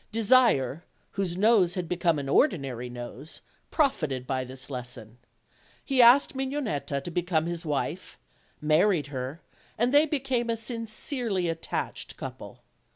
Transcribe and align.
Desire, 0.11 0.83
whose 1.11 1.37
nose 1.37 1.75
had 1.75 1.87
become 1.87 2.17
an 2.17 2.27
ordinary 2.27 2.89
nose, 2.89 3.41
prof 3.69 4.01
ited 4.01 4.25
by 4.25 4.43
this 4.43 4.67
lesson. 4.67 5.19
He 5.85 6.01
asked 6.01 6.33
Mignonetta 6.33 7.01
to 7.03 7.11
become 7.11 7.45
his 7.45 7.67
wife; 7.67 8.17
married 8.59 9.07
her, 9.13 9.41
and 9.77 9.93
they 9.93 10.07
became 10.07 10.49
a 10.49 10.57
sincerely 10.57 11.47
attached 11.49 12.17
couple. 12.17 12.63